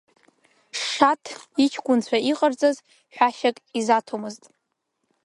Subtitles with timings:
[0.85, 1.23] Шаҭ
[1.63, 2.77] иҷкәынцәа иҟарҵаз
[3.15, 4.43] ҳәашьак изаҭомызт…